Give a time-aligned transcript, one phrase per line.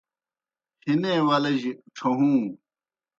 [0.85, 2.35] ہنے ولِجیْ ڇھہُوں